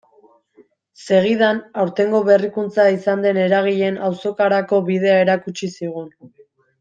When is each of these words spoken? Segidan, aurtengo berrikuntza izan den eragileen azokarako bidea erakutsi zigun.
Segidan, 1.07 1.59
aurtengo 1.83 2.21
berrikuntza 2.29 2.85
izan 2.95 3.21
den 3.27 3.39
eragileen 3.45 3.99
azokarako 4.11 4.81
bidea 4.93 5.19
erakutsi 5.27 5.71
zigun. 5.81 6.09